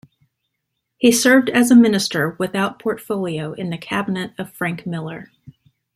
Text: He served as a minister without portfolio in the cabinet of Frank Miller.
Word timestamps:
He 0.97 1.11
served 1.11 1.47
as 1.51 1.69
a 1.69 1.75
minister 1.75 2.31
without 2.39 2.79
portfolio 2.79 3.53
in 3.53 3.69
the 3.69 3.77
cabinet 3.77 4.33
of 4.39 4.51
Frank 4.51 4.87
Miller. 4.87 5.29